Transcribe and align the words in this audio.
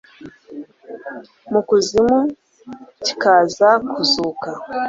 mu 1.51 1.61
kuzimu, 1.67 2.17
kikaza 3.05 3.69
kuzuka 3.93 4.49